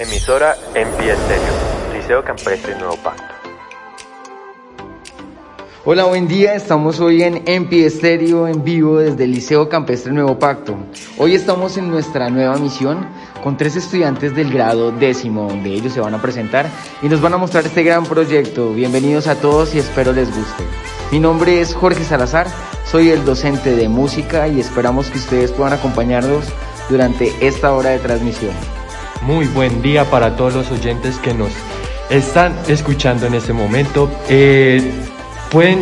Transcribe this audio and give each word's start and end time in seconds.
Emisora 0.00 0.56
en 0.74 0.88
Estéreo, 0.88 1.92
Liceo 1.92 2.24
Campestre 2.24 2.74
Nuevo 2.78 2.96
Pacto. 2.96 3.34
Hola, 5.84 6.04
buen 6.04 6.26
día. 6.26 6.54
Estamos 6.54 7.00
hoy 7.00 7.22
en 7.22 7.42
Empi 7.46 7.84
Estéreo 7.84 8.48
en 8.48 8.64
vivo 8.64 8.96
desde 8.96 9.24
el 9.24 9.32
Liceo 9.32 9.68
Campestre 9.68 10.10
Nuevo 10.10 10.38
Pacto. 10.38 10.74
Hoy 11.18 11.34
estamos 11.34 11.76
en 11.76 11.90
nuestra 11.90 12.30
nueva 12.30 12.56
misión 12.56 13.06
con 13.44 13.58
tres 13.58 13.76
estudiantes 13.76 14.34
del 14.34 14.50
grado 14.50 14.90
décimo, 14.90 15.48
donde 15.48 15.74
ellos 15.74 15.92
se 15.92 16.00
van 16.00 16.14
a 16.14 16.22
presentar 16.22 16.64
y 17.02 17.08
nos 17.10 17.20
van 17.20 17.34
a 17.34 17.36
mostrar 17.36 17.66
este 17.66 17.82
gran 17.82 18.06
proyecto. 18.06 18.72
Bienvenidos 18.72 19.26
a 19.26 19.34
todos 19.34 19.74
y 19.74 19.80
espero 19.80 20.14
les 20.14 20.34
guste. 20.34 20.64
Mi 21.12 21.20
nombre 21.20 21.60
es 21.60 21.74
Jorge 21.74 22.04
Salazar, 22.04 22.46
soy 22.86 23.10
el 23.10 23.26
docente 23.26 23.76
de 23.76 23.90
música 23.90 24.48
y 24.48 24.60
esperamos 24.60 25.10
que 25.10 25.18
ustedes 25.18 25.52
puedan 25.52 25.74
acompañarnos 25.74 26.46
durante 26.88 27.34
esta 27.46 27.74
hora 27.74 27.90
de 27.90 27.98
transmisión. 27.98 28.79
Muy 29.22 29.46
buen 29.48 29.82
día 29.82 30.04
para 30.10 30.34
todos 30.34 30.54
los 30.54 30.70
oyentes 30.70 31.18
que 31.18 31.34
nos 31.34 31.50
están 32.08 32.54
escuchando 32.68 33.26
en 33.26 33.34
este 33.34 33.52
momento. 33.52 34.10
Eh, 34.28 34.82
pueden 35.50 35.80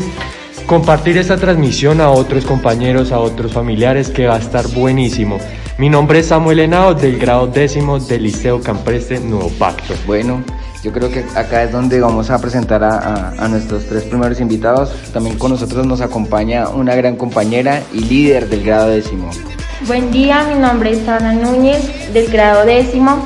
compartir 0.66 1.16
esta 1.16 1.36
transmisión 1.36 2.00
a 2.00 2.10
otros 2.10 2.44
compañeros, 2.44 3.12
a 3.12 3.20
otros 3.20 3.52
familiares, 3.52 4.10
que 4.10 4.26
va 4.26 4.34
a 4.34 4.38
estar 4.38 4.66
buenísimo. 4.68 5.38
Mi 5.78 5.88
nombre 5.88 6.18
es 6.18 6.26
Samuel 6.26 6.58
Henao, 6.58 6.94
del 6.94 7.18
grado 7.18 7.46
décimo 7.46 8.00
del 8.00 8.24
Liceo 8.24 8.60
Campreste 8.60 9.20
Nuevo 9.20 9.50
Pacto. 9.50 9.94
Bueno, 10.04 10.42
yo 10.82 10.92
creo 10.92 11.08
que 11.08 11.24
acá 11.36 11.62
es 11.62 11.70
donde 11.70 12.00
vamos 12.00 12.30
a 12.30 12.40
presentar 12.40 12.82
a, 12.82 13.30
a, 13.38 13.48
nuestros 13.48 13.86
tres 13.86 14.02
primeros 14.02 14.40
invitados. 14.40 14.90
También 15.12 15.38
con 15.38 15.52
nosotros 15.52 15.86
nos 15.86 16.00
acompaña 16.00 16.68
una 16.70 16.96
gran 16.96 17.14
compañera 17.14 17.82
y 17.92 18.00
líder 18.00 18.48
del 18.48 18.64
grado 18.64 18.90
décimo. 18.90 19.30
Buen 19.86 20.10
día, 20.10 20.42
mi 20.42 20.58
nombre 20.58 20.90
es 20.90 21.08
Ana 21.08 21.32
Núñez, 21.32 22.12
del 22.12 22.28
grado 22.32 22.66
décimo. 22.66 23.24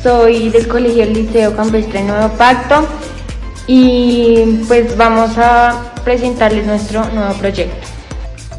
Soy 0.00 0.48
del 0.48 0.68
Colegio 0.68 1.04
Liceo 1.06 1.56
Campestre 1.56 2.04
Nuevo 2.04 2.28
Pacto 2.34 2.86
y 3.66 4.60
pues 4.68 4.96
vamos 4.96 5.36
a 5.38 5.92
presentarles 6.04 6.64
nuestro 6.66 7.04
nuevo 7.10 7.34
proyecto. 7.34 7.84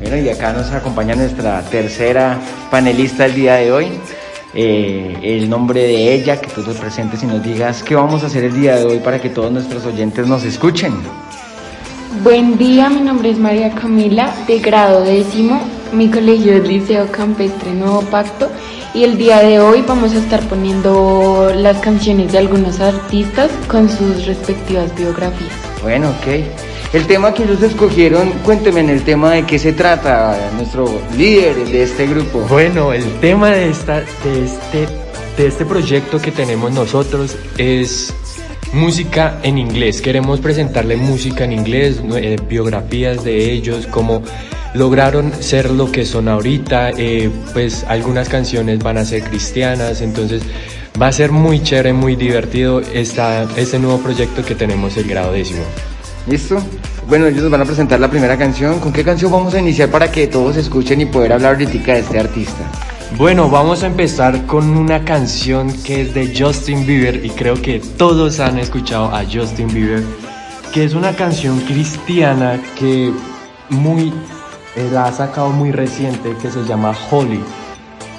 Bueno, 0.02 0.18
y 0.18 0.28
acá 0.28 0.52
nos 0.52 0.70
acompaña 0.72 1.16
nuestra 1.16 1.62
tercera 1.62 2.38
panelista 2.70 3.26
el 3.26 3.36
día 3.36 3.56
de 3.56 3.72
hoy. 3.72 3.88
Eh, 4.54 5.18
el 5.24 5.50
nombre 5.50 5.82
de 5.84 6.14
ella, 6.14 6.42
que 6.42 6.48
tú 6.48 6.62
te 6.62 6.74
presentes 6.74 7.24
y 7.24 7.26
nos 7.26 7.42
digas 7.42 7.84
qué 7.84 7.96
vamos 7.96 8.22
a 8.24 8.28
hacer 8.28 8.44
el 8.44 8.60
día 8.60 8.76
de 8.76 8.84
hoy 8.84 9.00
para 9.00 9.22
que 9.22 9.30
todos 9.30 9.50
nuestros 9.50 9.86
oyentes 9.86 10.28
nos 10.28 10.44
escuchen. 10.44 10.94
Buen 12.22 12.58
día, 12.58 12.90
mi 12.90 13.00
nombre 13.00 13.30
es 13.30 13.38
María 13.38 13.72
Camila, 13.72 14.34
de 14.46 14.60
grado 14.60 15.04
décimo. 15.04 15.79
Mi 15.92 16.12
colegio 16.12 16.54
es 16.54 16.68
Liceo 16.68 17.12
Campestre 17.12 17.72
Nuevo 17.74 18.02
Pacto 18.02 18.50
y 18.94 19.04
el 19.04 19.18
día 19.18 19.40
de 19.40 19.60
hoy 19.60 19.84
vamos 19.88 20.14
a 20.14 20.18
estar 20.18 20.40
poniendo 20.48 21.52
las 21.56 21.78
canciones 21.80 22.32
de 22.32 22.38
algunos 22.38 22.80
artistas 22.80 23.50
con 23.68 23.90
sus 23.90 24.26
respectivas 24.26 24.96
biografías. 24.96 25.52
Bueno, 25.82 26.10
ok. 26.10 26.94
El 26.94 27.08
tema 27.08 27.34
que 27.34 27.44
ellos 27.44 27.62
escogieron, 27.64 28.30
cuénteme 28.44 28.82
en 28.82 28.90
el 28.90 29.04
tema 29.04 29.32
de 29.32 29.46
qué 29.46 29.58
se 29.58 29.74
trata, 29.74 30.52
nuestro 30.56 30.86
líder 31.18 31.56
de 31.56 31.84
este 31.84 32.08
grupo. 32.08 32.40
Bueno, 32.50 32.94
el 32.94 33.06
tema 33.20 33.50
de, 33.50 33.70
esta, 33.70 34.02
de, 34.02 34.46
este, 34.46 34.88
de 35.38 35.48
este 35.48 35.66
proyecto 35.66 36.20
que 36.20 36.32
tenemos 36.32 36.72
nosotros 36.72 37.36
es 37.58 38.14
música 38.74 39.40
en 39.44 39.58
inglés. 39.58 40.02
Queremos 40.02 40.40
presentarle 40.40 40.98
música 40.98 41.46
en 41.46 41.54
inglés, 41.54 42.02
eh, 42.16 42.38
biografías 42.48 43.24
de 43.24 43.52
ellos, 43.52 43.88
cómo 43.88 44.24
lograron 44.74 45.32
ser 45.40 45.70
lo 45.72 45.92
que 45.92 46.06
son 46.06 46.28
ahorita. 46.28 46.92
Eh, 46.92 47.30
pues 47.54 47.86
algunas 47.88 48.30
canciones 48.30 48.80
van 48.80 48.98
a 48.98 49.06
ser 49.06 49.24
cristianas, 49.24 50.02
entonces 50.02 50.42
va 51.02 51.08
a 51.08 51.12
ser 51.12 51.32
muy 51.32 51.62
chévere, 51.62 51.94
muy 51.94 52.16
divertido 52.16 52.82
esta, 52.82 53.44
este 53.56 53.80
nuevo 53.80 54.00
proyecto 54.00 54.44
que 54.44 54.56
tenemos 54.56 54.98
el 54.98 55.08
grado 55.08 55.32
décimo. 55.32 55.64
¿Listo? 56.28 56.62
Bueno, 57.08 57.26
ellos 57.26 57.42
nos 57.42 57.52
van 57.52 57.62
a 57.62 57.66
presentar 57.66 58.00
la 58.00 58.10
primera 58.10 58.38
canción. 58.38 58.80
¿Con 58.80 58.94
qué 58.94 59.04
canción 59.04 59.32
vamos 59.32 59.54
a 59.54 59.60
iniciar 59.60 59.90
para 59.90 60.12
que 60.12 60.28
todos 60.28 60.58
escuchen 60.58 61.02
y 61.02 61.06
poder 61.06 61.34
hablar 61.34 61.54
ahorita 61.54 61.94
de 61.94 62.00
este 62.00 62.20
artista? 62.20 62.64
Bueno, 63.18 63.50
vamos 63.50 63.82
a 63.82 63.88
empezar 63.88 64.46
con 64.46 64.70
una 64.78 65.04
canción 65.04 65.74
que 65.84 66.02
es 66.02 66.14
de 66.14 66.32
Justin 66.38 66.86
Bieber 66.86 67.26
y 67.26 67.32
creo 67.32 67.60
que 67.60 67.80
todos 67.80 68.40
han 68.40 68.60
escuchado 68.60 69.06
a 69.06 69.24
Justin 69.26 69.68
Bieber, 69.74 70.04
que 70.72 70.84
es 70.84 70.94
una 70.94 71.16
canción 71.16 71.60
cristiana 71.62 72.62
que 72.78 73.12
muy 73.70 74.14
la 74.92 75.06
ha 75.06 75.12
sacado 75.12 75.50
muy 75.50 75.72
reciente 75.72 76.36
que 76.42 76.50
se 76.50 76.64
llama 76.64 76.96
Holy. 77.12 77.44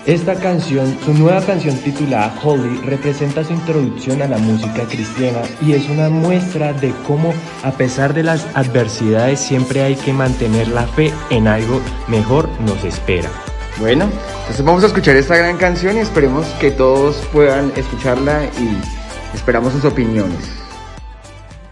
Esta 0.06 0.34
canción, 0.34 0.96
su 1.04 1.12
nueva 1.12 1.42
canción 1.42 1.76
titulada 1.76 2.34
Holy, 2.42 2.78
representa 2.78 3.44
su 3.44 3.52
introducción 3.52 4.22
a 4.22 4.28
la 4.28 4.38
música 4.38 4.84
cristiana 4.84 5.42
y 5.60 5.72
es 5.72 5.88
una 5.88 6.08
muestra 6.08 6.72
de 6.72 6.92
cómo 7.06 7.34
a 7.62 7.70
pesar 7.72 8.14
de 8.14 8.22
las 8.22 8.46
adversidades 8.54 9.40
siempre 9.40 9.82
hay 9.82 9.96
que 9.96 10.12
mantener 10.12 10.68
la 10.68 10.86
fe 10.86 11.12
en 11.28 11.46
algo 11.46 11.80
mejor 12.08 12.48
nos 12.60 12.82
espera. 12.84 13.30
Bueno, 13.78 14.08
entonces 14.40 14.64
vamos 14.64 14.82
a 14.84 14.86
escuchar 14.86 15.16
esta 15.16 15.36
gran 15.36 15.58
canción 15.58 15.96
y 15.96 16.00
esperemos 16.00 16.46
que 16.60 16.70
todos 16.70 17.16
puedan 17.32 17.70
escucharla 17.76 18.44
y 18.44 19.36
esperamos 19.36 19.72
sus 19.74 19.84
opiniones. 19.84 20.59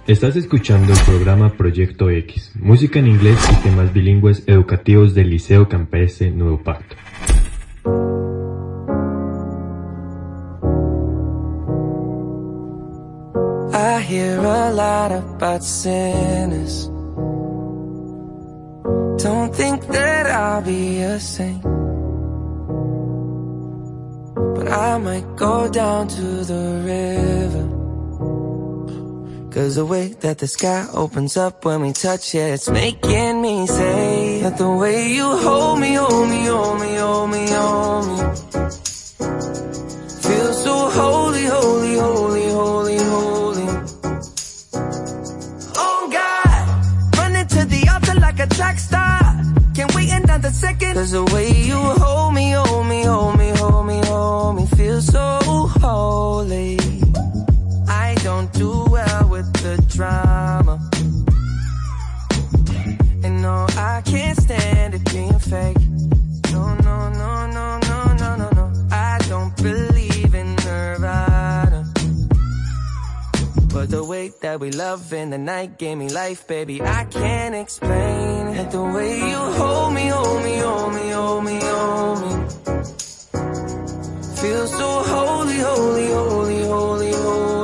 Estás 0.08 0.36
escuchando 0.36 0.94
el 0.94 0.98
programa 1.00 1.52
Proyecto 1.52 2.08
X, 2.08 2.52
música 2.54 2.98
en 2.98 3.08
inglés 3.08 3.38
y 3.52 3.56
temas 3.56 3.92
bilingües 3.92 4.42
educativos 4.46 5.14
del 5.14 5.28
Liceo 5.28 5.68
Campestre 5.68 6.30
Nuevo 6.30 6.62
Pacto. 6.62 6.96
I 13.74 14.00
hear 14.00 14.38
a 14.38 14.72
lot 14.72 15.12
about 15.12 15.62
sinners. 15.62 16.90
Don't 19.22 19.54
think 19.54 19.86
that 19.88 20.26
I'll 20.26 20.62
be 20.62 21.02
a 21.02 21.20
saint. 21.20 21.62
But 24.54 24.68
I 24.72 24.96
might 24.96 25.36
go 25.36 25.68
down 25.68 26.08
to 26.08 26.44
the 26.46 26.82
river. 26.86 27.77
Cause 29.58 29.74
the 29.74 29.84
way 29.84 30.06
that 30.20 30.38
the 30.38 30.46
sky 30.46 30.86
opens 30.94 31.36
up 31.36 31.64
when 31.64 31.80
we 31.80 31.92
touch 31.92 32.32
it, 32.32 32.48
it's 32.54 32.70
making 32.70 33.42
me 33.42 33.66
say 33.66 34.40
that 34.42 34.56
the 34.56 34.70
way 34.70 35.12
you 35.12 35.24
hold 35.24 35.80
me, 35.80 35.94
hold 35.94 36.28
me, 36.28 36.44
hold 36.44 36.80
me, 36.80 36.94
hold 36.94 37.30
me, 37.32 37.44
hold 37.50 38.06
me. 38.06 38.16
Feel 40.22 40.52
so 40.52 40.74
holy, 40.90 41.44
holy, 41.46 41.96
holy, 41.96 42.48
holy, 42.50 42.98
holy. 42.98 43.68
Oh 45.74 46.08
God, 46.12 47.18
running 47.18 47.48
to 47.48 47.64
the 47.64 47.90
altar 47.92 48.14
like 48.20 48.38
a 48.38 48.46
track 48.46 48.78
star. 48.78 49.18
Can't 49.74 49.92
wait 49.96 50.12
another 50.12 50.50
second. 50.50 50.94
Cause 50.94 51.10
the 51.10 51.24
way 51.34 51.50
you 51.50 51.74
hold 51.74 52.32
me, 52.32 52.52
hold 52.52 52.86
me, 52.86 53.02
hold 53.02 53.36
me, 53.36 53.48
hold 53.56 53.86
me, 53.88 54.00
hold 54.06 54.54
me, 54.54 54.66
feel 54.66 55.00
so 55.00 55.40
holy. 55.82 56.97
Don't 58.28 58.52
do 58.52 58.84
well 58.90 59.28
with 59.30 59.50
the 59.54 59.74
drama. 59.88 60.76
And 63.24 63.40
no, 63.40 63.66
I 63.70 64.02
can't 64.04 64.38
stand 64.38 64.92
it 64.92 65.02
being 65.10 65.38
fake. 65.38 65.78
No, 66.52 66.74
no, 66.88 67.08
no, 67.08 67.46
no, 67.46 67.78
no, 67.88 67.98
no, 68.22 68.36
no, 68.36 68.50
no. 68.50 68.66
I 68.92 69.16
don't 69.30 69.56
believe 69.56 70.34
in 70.34 70.54
Nirvana. 70.56 71.90
But 73.72 73.88
the 73.88 74.04
way 74.04 74.30
that 74.42 74.60
we 74.60 74.72
love 74.72 75.10
in 75.14 75.30
the 75.30 75.38
night 75.38 75.78
gave 75.78 75.96
me 75.96 76.10
life, 76.10 76.46
baby. 76.46 76.82
I 76.82 77.04
can't 77.04 77.54
explain 77.54 78.48
it. 78.48 78.70
The 78.70 78.82
way 78.82 79.20
you 79.30 79.42
hold 79.60 79.94
me, 79.94 80.06
hold 80.08 80.42
me, 80.44 80.58
hold 80.58 80.94
me, 80.94 81.08
hold 81.08 81.44
me, 81.44 81.60
hold 81.62 82.20
me. 82.24 82.32
Feel 84.36 84.66
so 84.66 84.88
holy, 85.14 85.56
holy, 85.56 86.08
holy, 86.08 86.62
holy, 86.64 87.12
holy. 87.12 87.57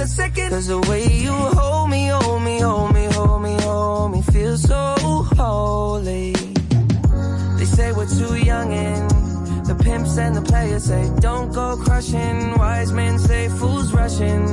Another 0.00 0.14
second. 0.14 0.48
Cause 0.48 0.66
the 0.66 0.80
way 0.88 1.04
you 1.12 1.30
hold 1.30 1.90
me, 1.90 2.06
hold 2.06 2.42
me, 2.42 2.58
hold 2.60 2.94
me, 2.94 3.04
hold 3.12 3.42
me, 3.42 3.54
hold 3.60 4.12
me, 4.12 4.22
feel 4.32 4.56
so 4.56 4.94
holy. 5.36 6.32
They 7.58 7.66
say 7.66 7.92
we're 7.92 8.08
too 8.08 8.34
young 8.36 8.72
and 8.72 9.10
the 9.66 9.74
pimps 9.74 10.16
and 10.16 10.34
the 10.34 10.40
players 10.40 10.84
say 10.84 11.12
don't 11.20 11.52
go 11.52 11.76
crushing. 11.76 12.56
Wise 12.56 12.92
men 12.92 13.18
say 13.18 13.50
fools 13.50 13.92
rushing, 13.92 14.46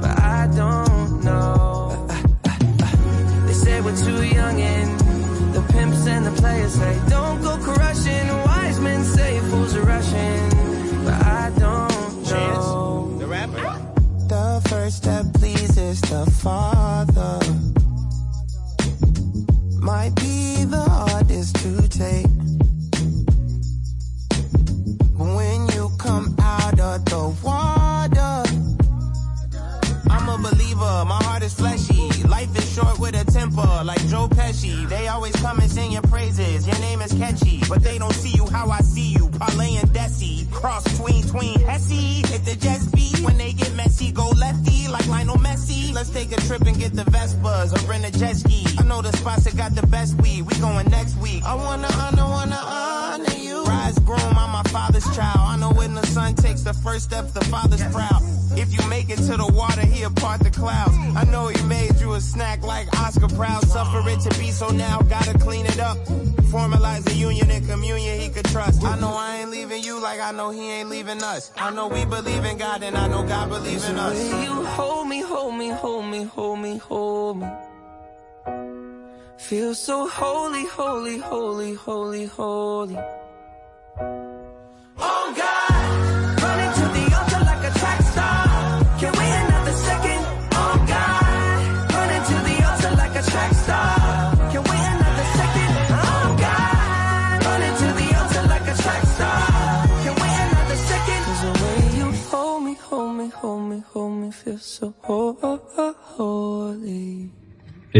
but 0.00 0.16
I 0.20 0.48
don't 0.54 1.24
know. 1.24 2.06
They 3.48 3.54
say 3.54 3.80
we're 3.80 3.96
too 3.96 4.22
young 4.24 4.60
and 4.60 5.00
the 5.52 5.62
pimps 5.72 6.06
and 6.06 6.26
the 6.26 6.34
players 6.40 6.74
say 6.74 6.96
don't 7.08 7.42
go 7.42 7.56
crushing. 7.56 8.28
Wise 8.46 8.78
men 8.78 9.02
say 9.02 9.40
fools 9.50 9.74
are 9.74 9.82
rushing, 9.82 10.55
the 16.08 16.30
Father. 16.42 17.40
Might 19.80 20.14
be 20.14 20.64
the 20.64 20.80
hardest 20.80 21.56
to 21.56 21.68
hesitate. 21.68 22.26
When 25.16 25.66
you 25.74 25.90
come 25.98 26.36
out 26.40 26.78
of 26.78 27.04
the 27.06 27.36
water, 27.42 28.42
I'm 30.10 30.28
a 30.28 30.38
believer, 30.38 31.04
my 31.06 31.20
heart 31.24 31.42
is 31.42 31.54
fleshy. 31.54 32.22
Life 32.24 32.56
is 32.56 32.72
short 32.72 32.98
with 32.98 33.14
a 33.14 33.24
temper, 33.30 33.82
like 33.84 34.04
Joe 34.06 34.28
Pesci. 34.28 34.88
They 34.88 35.08
always 35.08 35.34
come 35.36 35.58
and 35.58 35.70
sing 35.70 35.92
your 35.92 36.02
praises, 36.02 36.66
your 36.66 36.78
name 36.78 37.00
is 37.00 37.12
catchy. 37.12 37.62
But 37.68 37.82
they 37.82 37.98
don't 37.98 38.14
see 38.14 38.36
you 38.36 38.46
how 38.46 38.70
I 38.70 38.80
see 38.80 39.12
you, 39.12 39.28
Parlay 39.30 39.76
and 39.76 39.88
Desi. 39.90 40.50
Cross 40.52 40.98
tween, 40.98 41.22
tween, 41.24 41.60
Hesse. 41.60 42.22
Hit 42.30 42.44
the 42.44 42.56
jet 42.56 42.80
Let's 45.96 46.10
take 46.10 46.30
a 46.30 46.36
trip 46.42 46.60
and 46.66 46.78
get 46.78 46.92
the 46.92 47.04
Vespas, 47.04 47.72
or 47.72 47.88
rent 47.88 48.04
a 48.04 48.12
jet 48.12 48.36
ski. 48.36 48.66
I 48.78 48.82
know 48.84 49.00
the 49.00 49.16
spots 49.16 49.44
that 49.44 49.56
got 49.56 49.74
the 49.74 49.86
best 49.86 50.20
weed, 50.20 50.42
we 50.42 50.54
going 50.60 50.90
next 50.90 51.16
week. 51.16 51.42
I 51.42 51.54
wanna 51.54 51.88
honor, 51.90 52.22
wanna 52.22 52.54
honor 52.54 52.80
you. 52.80 52.85
Rise 52.85 52.85
groom, 54.06 54.38
I'm 54.38 54.50
my 54.52 54.62
father's 54.70 55.04
child. 55.16 55.40
I 55.40 55.56
know 55.56 55.72
when 55.72 55.94
the 55.94 56.06
son 56.06 56.34
takes 56.36 56.62
the 56.62 56.72
first 56.72 57.04
step, 57.06 57.32
the 57.32 57.44
father's 57.46 57.82
proud. 57.92 58.22
If 58.56 58.72
you 58.72 58.88
make 58.88 59.10
it 59.10 59.16
to 59.28 59.36
the 59.36 59.50
water, 59.52 59.84
he'll 59.84 60.12
part 60.12 60.40
the 60.40 60.50
clouds. 60.50 60.94
I 61.14 61.24
know 61.24 61.48
he 61.48 61.60
made 61.64 61.96
you 62.00 62.14
a 62.14 62.20
snack 62.20 62.62
like 62.62 62.86
Oscar 63.00 63.28
Proud. 63.28 63.66
Suffer 63.66 64.08
it 64.08 64.20
to 64.20 64.38
be 64.38 64.50
so 64.50 64.68
now, 64.68 65.00
gotta 65.02 65.36
clean 65.38 65.66
it 65.66 65.80
up. 65.80 65.98
Formalize 66.54 67.04
the 67.04 67.14
union 67.14 67.50
and 67.50 67.68
communion 67.68 68.18
he 68.20 68.28
could 68.30 68.46
trust. 68.46 68.84
I 68.84 68.98
know 68.98 69.12
I 69.12 69.38
ain't 69.38 69.50
leaving 69.50 69.82
you 69.82 70.00
like 70.00 70.20
I 70.20 70.30
know 70.30 70.50
he 70.50 70.70
ain't 70.70 70.88
leaving 70.88 71.22
us. 71.22 71.50
I 71.56 71.70
know 71.70 71.88
we 71.88 72.04
believe 72.04 72.44
in 72.44 72.56
God 72.56 72.82
and 72.82 72.96
I 72.96 73.08
know 73.08 73.24
God 73.24 73.48
believes 73.50 73.86
in 73.88 73.96
us. 73.96 74.16
You 74.44 74.64
hold 74.78 75.08
me, 75.08 75.20
hold 75.20 75.56
me, 75.56 75.68
hold 75.68 76.06
me, 76.06 76.22
hold 76.22 76.60
me, 76.60 76.78
hold 76.78 77.38
me. 77.40 77.48
Feel 79.36 79.74
so 79.74 80.08
holy, 80.08 80.64
holy, 80.66 81.18
holy, 81.18 81.74
holy, 81.74 82.26
holy. 82.26 82.98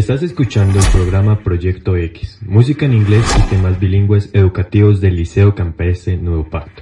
Estás 0.06 0.22
escuchando 0.22 0.78
el 0.78 0.84
programa 0.92 1.40
Proyecto 1.40 1.96
X, 1.96 2.38
música 2.42 2.86
en 2.86 2.92
inglés 2.92 3.24
y 3.40 3.42
temas 3.50 3.80
bilingües 3.80 4.30
educativos 4.32 5.00
del 5.00 5.16
Liceo 5.16 5.52
Campestre 5.52 6.16
Nuevo 6.16 6.48
Pacto. 6.48 6.80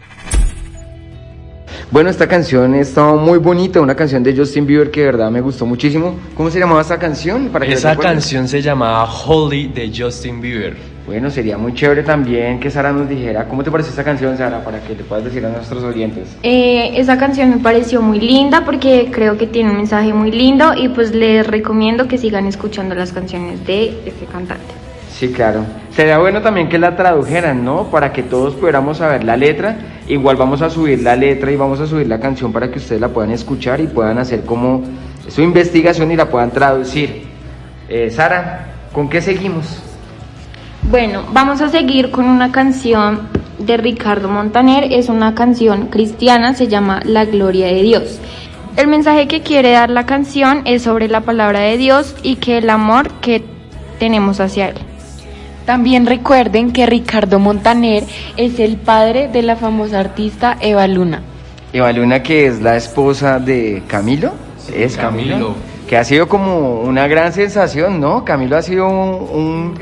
Bueno, 1.91 2.11
esta 2.11 2.29
canción 2.29 2.75
está 2.75 3.15
muy 3.15 3.39
bonita, 3.39 3.81
una 3.81 3.97
canción 3.97 4.23
de 4.23 4.37
Justin 4.37 4.67
Bieber 4.67 4.91
que 4.91 5.01
de 5.01 5.07
verdad 5.07 5.31
me 5.31 5.41
gustó 5.41 5.65
muchísimo. 5.65 6.19
¿Cómo 6.37 6.51
se 6.51 6.59
llamaba 6.59 6.83
esta 6.83 6.99
canción? 6.99 7.49
Para 7.49 7.65
que 7.65 7.73
Esa 7.73 7.97
canción 7.97 8.47
se 8.47 8.61
llamaba 8.61 9.11
Holy 9.11 9.69
de 9.69 9.91
Justin 9.97 10.43
Bieber. 10.43 10.77
Bueno, 11.07 11.29
sería 11.29 11.59
muy 11.59 11.75
chévere 11.75 12.03
también 12.03 12.59
que 12.59 12.71
Sara 12.71 12.91
nos 12.91 13.07
dijera 13.07 13.47
cómo 13.47 13.63
te 13.63 13.71
parece 13.71 13.91
esta 13.91 14.03
canción, 14.03 14.39
Sara, 14.39 14.65
para 14.65 14.81
que 14.81 14.95
le 14.95 15.05
puedas 15.05 15.25
decir 15.25 15.45
a 15.45 15.51
nuestros 15.51 15.83
oyentes. 15.83 16.35
Eh, 16.43 16.93
esa 16.97 17.19
canción 17.19 17.51
me 17.51 17.59
pareció 17.59 18.01
muy 18.01 18.21
linda 18.21 18.65
porque 18.65 19.11
creo 19.13 19.37
que 19.37 19.47
tiene 19.47 19.71
un 19.71 19.77
mensaje 19.77 20.15
muy 20.15 20.31
lindo 20.31 20.73
y 20.75 20.89
pues 20.89 21.15
les 21.15 21.47
recomiendo 21.47 22.09
que 22.09 22.17
sigan 22.17 22.47
escuchando 22.47 22.95
las 22.95 23.13
canciones 23.13 23.67
de 23.67 23.89
este 24.07 24.25
cantante. 24.25 24.65
Sí, 25.11 25.29
claro. 25.29 25.65
Sería 25.91 26.19
bueno 26.19 26.41
también 26.41 26.71
que 26.71 26.79
la 26.79 26.97
tradujeran, 26.97 27.65
¿no? 27.65 27.91
Para 27.91 28.13
que 28.13 28.23
todos 28.23 28.55
pudiéramos 28.55 28.97
saber 28.97 29.25
la 29.25 29.37
letra. 29.37 29.77
Igual 30.09 30.37
vamos 30.37 30.63
a 30.63 30.71
subir 30.71 31.03
la 31.03 31.17
letra 31.17 31.53
y 31.53 31.57
vamos 31.57 31.81
a 31.81 31.87
subir 31.87 32.09
la 32.09 32.19
canción 32.19 32.51
para 32.51 32.71
que 32.71 32.79
ustedes 32.79 33.01
la 33.01 33.09
puedan 33.09 33.31
escuchar 33.31 33.81
y 33.81 33.87
puedan 33.87 34.19
hacer 34.19 34.41
como 34.45 34.83
su 35.29 35.43
investigación 35.43 36.11
y 36.11 36.17
la 36.17 36.31
puedan 36.31 36.51
traducir. 36.51 37.25
Eh, 37.91 38.11
Sara, 38.11 38.67
¿con 38.93 39.09
qué 39.09 39.21
seguimos? 39.21 39.84
Bueno, 40.91 41.25
vamos 41.33 41.61
a 41.61 41.69
seguir 41.71 42.11
con 42.11 42.27
una 42.27 42.53
canción 42.53 43.29
de 43.59 43.77
Ricardo 43.77 44.29
Montaner. 44.29 44.93
Es 44.93 45.09
una 45.09 45.35
canción 45.35 45.87
cristiana, 45.87 46.55
se 46.55 46.69
llama 46.69 47.01
La 47.05 47.25
Gloria 47.25 47.67
de 47.67 47.83
Dios. 47.83 48.21
El 48.77 48.89
mensaje 48.89 49.29
que 49.29 49.41
quiere 49.41 49.71
dar 49.73 49.91
la 49.91 50.07
canción 50.07 50.63
es 50.65 50.83
sobre 50.83 51.09
la 51.09 51.21
palabra 51.23 51.61
de 51.61 51.77
Dios 51.79 52.15
y 52.23 52.37
que 52.37 52.59
el 52.59 52.71
amor 52.71 53.11
que 53.21 53.43
tenemos 53.99 54.41
hacia 54.41 54.69
Él. 54.69 54.75
También 55.65 56.05
recuerden 56.07 56.73
que 56.73 56.85
Ricardo 56.85 57.39
Montaner 57.39 58.05
es 58.37 58.59
el 58.61 58.77
padre 58.77 59.29
de 59.29 59.43
la 59.43 59.57
famosa 59.57 60.01
artista 60.01 60.57
Eva 60.61 60.87
Luna. 60.87 61.23
Eva 61.73 61.91
Luna, 61.93 62.23
que 62.23 62.47
es 62.47 62.61
la 62.61 62.77
esposa 62.77 63.39
de 63.41 63.83
Camilo. 63.87 64.33
es 64.75 64.97
Camilo. 64.97 65.31
Camilo. 65.33 65.55
Que 65.89 65.97
ha 65.97 66.05
sido 66.05 66.29
como 66.29 66.81
una 66.81 67.07
gran 67.07 67.33
sensación, 67.33 68.01
¿no? 68.01 68.25
Camilo 68.25 68.57
ha 68.57 68.63
sido 68.63 68.89
un, 68.89 69.39
un- 69.41 69.75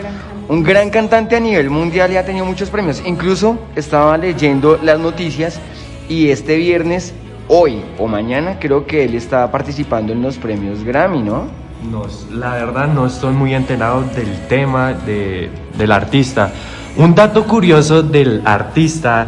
un 0.49 0.63
gran 0.63 0.91
cantante 0.91 1.37
a 1.37 1.41
nivel 1.41 1.71
mundial 1.71 2.13
y 2.13 2.17
ha 2.17 2.25
tenido 2.25 2.45
muchos 2.45 2.71
premios. 2.71 3.03
Incluso 3.05 3.59
estaba 3.77 4.17
leyendo 4.17 4.79
las 4.83 4.99
noticias 4.99 5.61
y 6.09 6.31
este 6.31 6.57
viernes, 6.57 7.15
hoy 7.49 7.83
o 7.99 8.07
mañana, 8.07 8.59
creo 8.59 8.87
que 8.87 9.05
él 9.05 9.15
estaba 9.15 9.51
participando 9.51 10.13
en 10.13 10.23
los 10.23 10.39
premios 10.39 10.85
Grammy, 10.85 11.23
¿no? 11.23 11.47
No, 11.91 12.07
la 12.31 12.53
verdad 12.53 12.87
no 12.89 13.07
estoy 13.07 13.35
muy 13.35 13.55
enterado 13.55 14.03
del 14.15 14.47
tema 14.47 14.93
de, 14.93 15.51
del 15.77 15.93
artista. 15.93 16.53
Un 16.97 17.15
dato 17.15 17.45
curioso 17.45 18.03
del 18.03 18.43
artista 18.45 19.27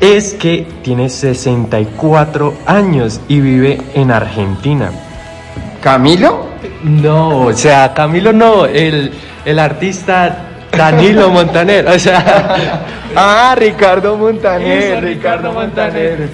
es 0.00 0.34
que 0.34 0.66
tiene 0.82 1.08
64 1.08 2.54
años 2.66 3.20
y 3.26 3.40
vive 3.40 3.80
en 3.94 4.10
Argentina. 4.10 4.90
¿Camilo? 5.82 6.48
No, 6.84 7.46
o 7.46 7.52
sea, 7.52 7.92
Camilo 7.94 8.32
no, 8.32 8.66
el, 8.66 9.12
el 9.48 9.58
artista 9.58 10.36
Danilo 10.76 11.30
Montaner, 11.30 11.88
o 11.88 11.98
sea, 11.98 12.84
Ah, 13.16 13.54
Ricardo 13.56 14.16
Montaner. 14.18 14.92
Eso, 14.92 15.00
Ricardo 15.00 15.52
Montaner. 15.52 16.28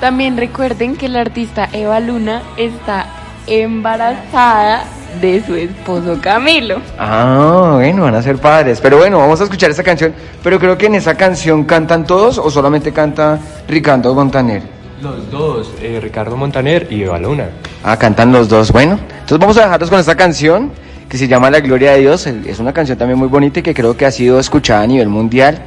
También 0.00 0.36
recuerden 0.36 0.96
que 0.96 1.08
la 1.08 1.20
artista 1.20 1.68
Eva 1.72 1.98
Luna 1.98 2.42
está 2.56 3.06
embarazada 3.48 4.84
de 5.20 5.42
su 5.44 5.56
esposo 5.56 6.18
Camilo. 6.22 6.80
Ah, 6.96 7.72
bueno, 7.74 8.04
van 8.04 8.14
a 8.14 8.22
ser 8.22 8.38
padres. 8.38 8.80
Pero 8.80 8.98
bueno, 8.98 9.18
vamos 9.18 9.40
a 9.40 9.44
escuchar 9.44 9.70
esa 9.70 9.82
canción. 9.82 10.14
Pero 10.42 10.60
creo 10.60 10.78
que 10.78 10.86
en 10.86 10.94
esa 10.94 11.16
canción 11.16 11.64
cantan 11.64 12.06
todos 12.06 12.38
o 12.38 12.48
solamente 12.48 12.92
canta 12.92 13.40
Ricardo 13.66 14.14
Montaner. 14.14 14.62
los 15.02 15.28
dos, 15.30 15.72
eh, 15.82 15.98
Ricardo 16.00 16.36
Montaner 16.36 16.86
y 16.90 17.02
Eva 17.02 17.18
Luna. 17.18 17.48
Ah, 17.82 17.96
cantan 17.98 18.30
los 18.32 18.48
dos. 18.48 18.70
Bueno, 18.70 18.98
entonces 19.10 19.38
vamos 19.38 19.56
a 19.56 19.62
dejarlos 19.62 19.90
con 19.90 19.98
esta 19.98 20.14
canción 20.14 20.70
que 21.10 21.18
se 21.18 21.26
llama 21.26 21.50
La 21.50 21.60
Gloria 21.60 21.92
de 21.92 22.00
Dios. 22.00 22.26
Es 22.26 22.60
una 22.60 22.72
canción 22.72 22.96
también 22.96 23.18
muy 23.18 23.26
bonita 23.26 23.58
y 23.58 23.62
que 23.64 23.74
creo 23.74 23.96
que 23.96 24.06
ha 24.06 24.12
sido 24.12 24.38
escuchada 24.38 24.82
a 24.82 24.86
nivel 24.86 25.08
mundial. 25.08 25.60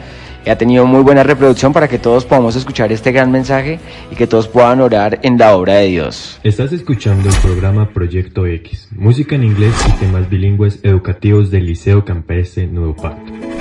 Y 0.45 0.49
ha 0.49 0.57
tenido 0.57 0.85
muy 0.85 1.01
buena 1.03 1.23
reproducción 1.23 1.71
para 1.71 1.87
que 1.87 1.99
todos 1.99 2.25
podamos 2.25 2.55
escuchar 2.55 2.91
este 2.91 3.11
gran 3.11 3.31
mensaje 3.31 3.79
y 4.11 4.15
que 4.15 4.27
todos 4.27 4.47
puedan 4.47 4.81
orar 4.81 5.19
en 5.21 5.37
la 5.37 5.55
obra 5.55 5.75
de 5.75 5.87
Dios. 5.87 6.39
Estás 6.43 6.73
escuchando 6.73 7.29
el 7.29 7.35
programa 7.35 7.89
Proyecto 7.89 8.45
X, 8.45 8.89
música 8.91 9.35
en 9.35 9.43
inglés 9.43 9.73
y 9.87 9.91
temas 9.99 10.29
bilingües 10.29 10.79
educativos 10.83 11.49
del 11.51 11.65
Liceo 11.67 12.03
Campestre 12.03 12.67
Nuevo 12.67 12.95
Pacto. 12.95 13.52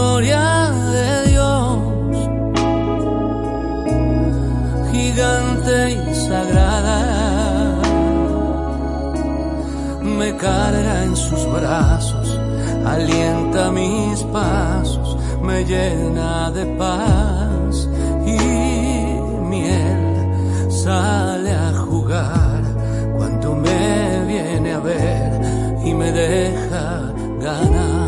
gloria 0.00 0.72
de 0.94 1.08
Dios, 1.30 1.78
gigante 4.92 5.76
y 5.92 6.14
sagrada, 6.14 6.98
me 10.18 10.28
carga 10.36 11.04
en 11.04 11.14
sus 11.14 11.42
brazos, 11.52 12.26
alienta 12.86 13.70
mis 13.70 14.22
pasos, 14.38 15.18
me 15.42 15.64
llena 15.64 16.50
de 16.50 16.64
paz 16.82 17.88
y 18.34 18.38
miel 19.52 20.02
sale 20.70 21.52
a 21.52 21.72
jugar 21.86 22.62
cuando 23.18 23.54
me 23.54 24.24
viene 24.32 24.72
a 24.72 24.80
ver 24.80 25.30
y 25.84 25.92
me 25.92 26.10
deja 26.10 27.12
ganar. 27.46 27.99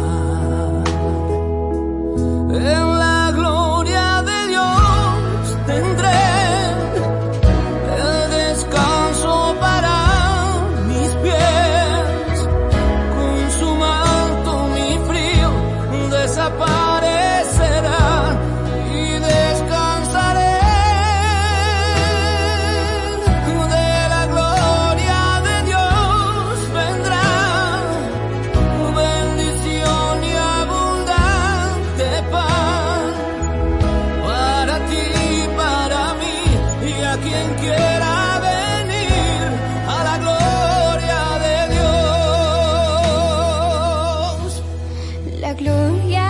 gloom, 45.55 46.09
yeah. 46.09 46.22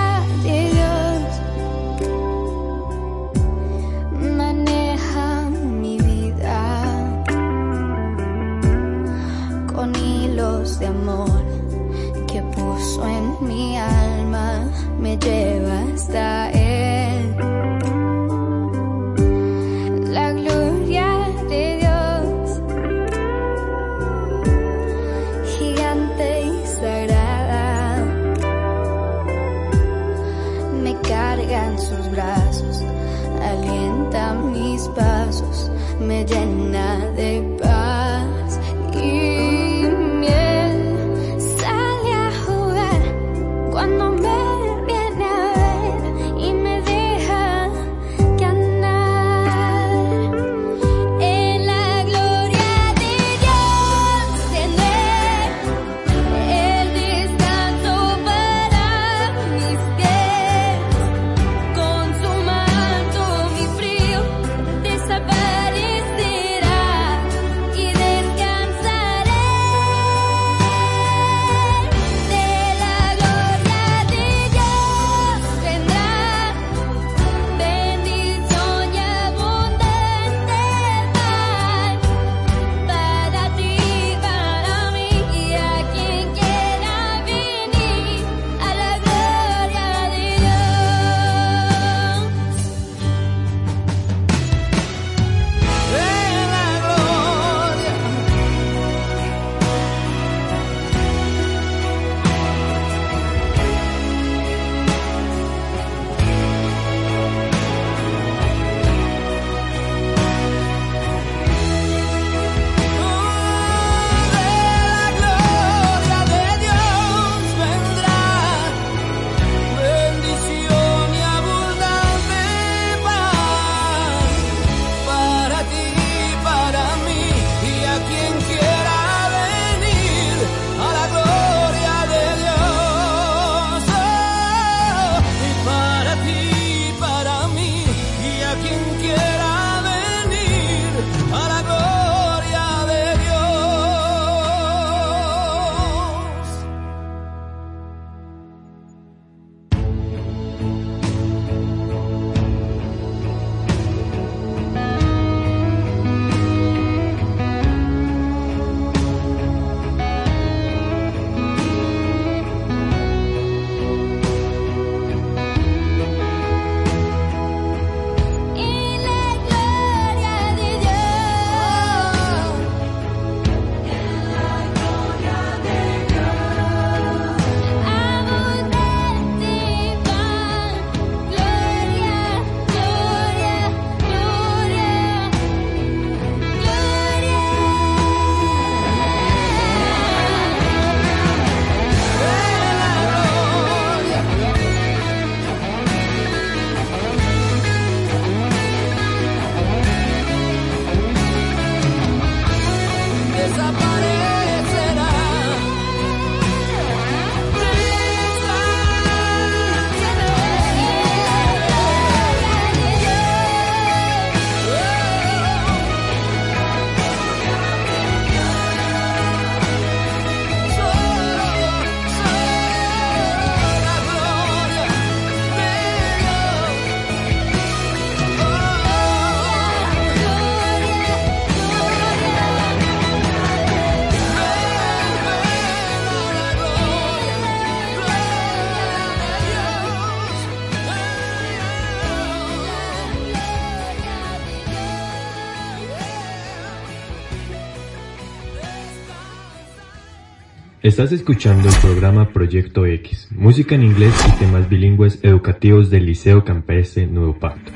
Estás 250.92 251.10
escuchando 251.10 251.70
el 251.70 251.74
programa 251.76 252.34
Proyecto 252.34 252.84
X, 252.84 253.28
música 253.30 253.74
en 253.74 253.82
inglés 253.82 254.12
y 254.28 254.38
temas 254.38 254.68
bilingües 254.68 255.20
educativos 255.22 255.88
del 255.88 256.04
Liceo 256.04 256.44
Campestre 256.44 257.06
Nuevo 257.06 257.38
Pacto. 257.38 257.72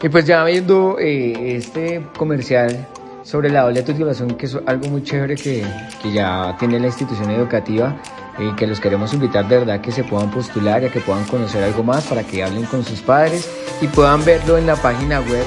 y 0.00 0.08
pues 0.08 0.26
ya 0.26 0.44
viendo 0.44 0.96
eh, 1.00 1.56
este 1.56 2.06
comercial 2.16 2.86
sobre 3.24 3.50
la 3.50 3.62
doble 3.62 3.82
titulación, 3.82 4.36
que 4.36 4.46
es 4.46 4.56
algo 4.64 4.88
muy 4.90 5.02
chévere 5.02 5.34
que, 5.34 5.66
que 6.00 6.12
ya 6.12 6.56
tiene 6.56 6.78
la 6.78 6.86
institución 6.86 7.28
educativa, 7.32 8.00
y 8.38 8.54
que 8.54 8.68
los 8.68 8.78
queremos 8.78 9.12
invitar 9.12 9.48
de 9.48 9.58
verdad 9.58 9.80
que 9.80 9.90
se 9.90 10.04
puedan 10.04 10.30
postular 10.30 10.84
y 10.84 10.90
que 10.90 11.00
puedan 11.00 11.24
conocer 11.24 11.64
algo 11.64 11.82
más 11.82 12.06
para 12.06 12.22
que 12.22 12.44
hablen 12.44 12.64
con 12.66 12.84
sus 12.84 13.00
padres 13.00 13.50
y 13.80 13.88
puedan 13.88 14.24
verlo 14.24 14.56
en 14.56 14.68
la 14.68 14.76
página 14.76 15.18
web 15.20 15.44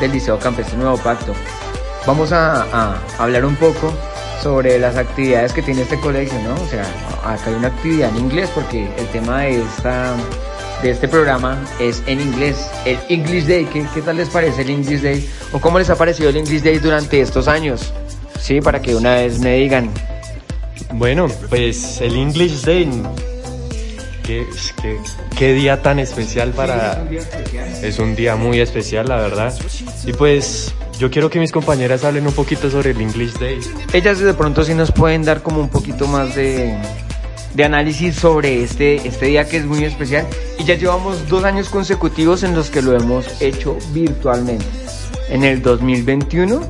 del 0.00 0.12
Liceo 0.12 0.38
Campestre 0.38 0.76
Nuevo 0.76 0.98
Pacto. 0.98 1.32
Vamos 2.06 2.32
a, 2.32 2.62
a 2.72 3.00
hablar 3.18 3.44
un 3.44 3.56
poco 3.56 3.92
sobre 4.42 4.78
las 4.78 4.96
actividades 4.96 5.52
que 5.52 5.62
tiene 5.62 5.82
este 5.82 5.98
colegio, 5.98 6.38
¿no? 6.42 6.54
O 6.54 6.68
sea, 6.68 6.84
acá 7.24 7.48
hay 7.48 7.54
una 7.54 7.68
actividad 7.68 8.10
en 8.10 8.18
inglés 8.18 8.50
porque 8.54 8.88
el 8.96 9.06
tema 9.08 9.40
de 9.40 9.62
esta 9.62 10.14
de 10.82 10.90
este 10.90 11.08
programa 11.08 11.58
es 11.80 12.02
en 12.06 12.20
inglés, 12.20 12.70
el 12.84 12.98
English 13.08 13.44
Day. 13.46 13.64
¿Qué, 13.64 13.86
¿Qué, 13.94 14.02
tal 14.02 14.16
les 14.16 14.28
parece 14.28 14.62
el 14.62 14.70
English 14.70 15.00
Day? 15.00 15.28
¿O 15.52 15.60
cómo 15.60 15.78
les 15.78 15.90
ha 15.90 15.96
parecido 15.96 16.28
el 16.28 16.36
English 16.36 16.62
Day 16.62 16.78
durante 16.78 17.20
estos 17.20 17.48
años? 17.48 17.92
Sí, 18.38 18.60
para 18.60 18.80
que 18.80 18.94
una 18.94 19.14
vez 19.14 19.38
me 19.38 19.56
digan. 19.56 19.90
Bueno, 20.94 21.28
pues 21.48 22.00
el 22.00 22.16
English 22.16 22.62
Day. 22.62 22.90
Qué, 24.22 24.46
qué, 24.82 24.98
qué 25.38 25.52
día 25.54 25.82
tan 25.82 25.98
especial 25.98 26.50
para... 26.50 27.04
Es 27.82 27.98
un 27.98 28.16
día 28.16 28.36
muy 28.36 28.60
especial, 28.60 29.08
la 29.08 29.16
verdad. 29.16 29.54
Y 30.04 30.12
pues 30.12 30.74
yo 30.98 31.10
quiero 31.10 31.30
que 31.30 31.38
mis 31.38 31.52
compañeras 31.52 32.04
hablen 32.04 32.26
un 32.26 32.32
poquito 32.32 32.70
sobre 32.70 32.90
el 32.90 33.00
English 33.00 33.34
Day. 33.34 33.60
Ellas 33.92 34.18
de 34.18 34.32
pronto 34.34 34.64
sí 34.64 34.74
nos 34.74 34.92
pueden 34.92 35.24
dar 35.24 35.42
como 35.42 35.60
un 35.60 35.68
poquito 35.68 36.06
más 36.06 36.34
de, 36.34 36.76
de 37.54 37.64
análisis 37.64 38.16
sobre 38.16 38.62
este, 38.62 39.06
este 39.06 39.26
día 39.26 39.48
que 39.48 39.58
es 39.58 39.66
muy 39.66 39.84
especial. 39.84 40.26
Y 40.58 40.64
ya 40.64 40.74
llevamos 40.74 41.28
dos 41.28 41.44
años 41.44 41.68
consecutivos 41.68 42.42
en 42.42 42.54
los 42.54 42.70
que 42.70 42.82
lo 42.82 42.96
hemos 42.96 43.40
hecho 43.42 43.76
virtualmente. 43.92 44.64
En 45.28 45.44
el 45.44 45.60
2021 45.60 46.60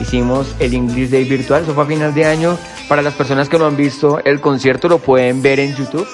hicimos 0.00 0.54
el 0.58 0.74
English 0.74 1.10
Day 1.10 1.24
virtual, 1.24 1.64
eso 1.64 1.74
fue 1.74 1.84
a 1.84 1.86
final 1.86 2.14
de 2.14 2.24
año. 2.24 2.56
Para 2.88 3.02
las 3.02 3.14
personas 3.14 3.48
que 3.48 3.58
no 3.58 3.66
han 3.66 3.76
visto 3.76 4.20
el 4.24 4.40
concierto 4.40 4.88
lo 4.88 4.98
pueden 4.98 5.42
ver 5.42 5.60
en 5.60 5.74
YouTube. 5.74 6.06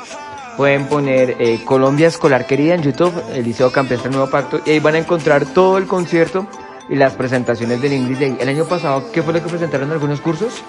Pueden 0.57 0.87
poner 0.87 1.37
eh, 1.39 1.61
Colombia 1.65 2.09
Escolar 2.09 2.47
Querida 2.47 2.75
en 2.75 2.83
YouTube, 2.83 3.13
el 3.33 3.45
Liceo 3.45 3.73
Campestre 3.73 4.11
Nuevo 4.11 4.29
Pacto, 4.29 4.61
y 4.67 4.71
ahí 4.71 4.81
van 4.81 4.97
a 4.97 4.99
encontrar 4.99 5.47
todo 5.47 5.79
el 5.79 5.87
concierto 5.87 6.47
y 6.89 6.97
las 6.97 7.15
presentaciones 7.15 7.81
del 7.81 7.93
English 7.93 8.19
Day. 8.19 8.37
El 8.41 8.49
año 8.49 8.65
pasado, 8.65 9.11
¿qué 9.13 9.23
fue 9.23 9.33
lo 9.33 9.43
que 9.43 9.49
presentaron 9.49 9.89
en 9.89 9.93
algunos 9.93 10.21
cursos? 10.21 10.63